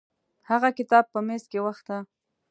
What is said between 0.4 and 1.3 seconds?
هغه کتاب په